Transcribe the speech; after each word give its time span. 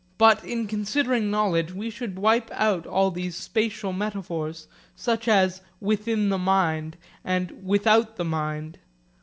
But 0.17 0.43
in 0.43 0.65
considering 0.65 1.29
knowledge 1.29 1.73
we 1.73 1.91
should 1.91 2.17
wipe 2.17 2.49
out 2.53 2.87
all 2.87 3.11
these 3.11 3.35
spatial 3.35 3.93
metaphors, 3.93 4.67
such 4.95 5.27
as 5.27 5.61
'within 5.79 6.29
the 6.29 6.39
mind' 6.39 6.97
and 7.23 7.51
'without 7.63 8.15
the 8.15 8.25
mind.' 8.25 8.79